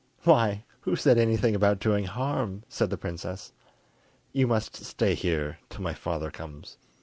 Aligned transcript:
"Why, 0.23 0.63
who 0.79 0.95
said 0.95 1.19
anything 1.19 1.53
about 1.53 1.77
doing 1.79 2.05
harm?" 2.05 2.63
said 2.67 2.89
the 2.89 2.97
princess. 2.97 3.53
"You 4.33 4.47
must 4.47 4.77
stay 4.77 5.13
here 5.13 5.59
till 5.69 5.83
my 5.83 5.93
father 5.93 6.31
comes." 6.31 6.77